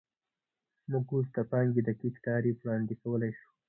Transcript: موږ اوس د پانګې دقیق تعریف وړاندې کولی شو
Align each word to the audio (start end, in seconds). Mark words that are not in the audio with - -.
موږ 0.91 1.05
اوس 1.13 1.27
د 1.35 1.37
پانګې 1.51 1.81
دقیق 1.89 2.15
تعریف 2.27 2.57
وړاندې 2.59 2.93
کولی 3.01 3.31
شو 3.37 3.47